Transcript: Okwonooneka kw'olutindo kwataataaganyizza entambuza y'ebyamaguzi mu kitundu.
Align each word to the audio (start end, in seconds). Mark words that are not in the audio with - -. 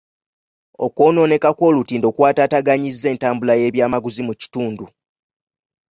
Okwonooneka 0.85 1.49
kw'olutindo 1.57 2.07
kwataataaganyizza 2.15 3.07
entambuza 3.13 3.53
y'ebyamaguzi 3.61 4.21
mu 4.27 4.33
kitundu. 4.41 4.85